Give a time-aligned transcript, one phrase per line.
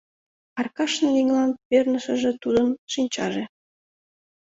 [0.59, 3.43] Аркашын еҥлан пернышыже— тудын шинчаже.